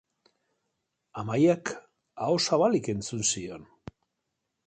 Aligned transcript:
Amaiak 1.23 1.73
aho 2.27 2.39
zabalik 2.47 2.91
entzun 2.95 3.23
zion. 3.35 3.67